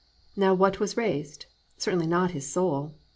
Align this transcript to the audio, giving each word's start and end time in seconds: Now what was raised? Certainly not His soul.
Now 0.35 0.55
what 0.55 0.79
was 0.79 0.97
raised? 0.97 1.45
Certainly 1.77 2.07
not 2.07 2.31
His 2.31 2.51
soul. 2.51 2.95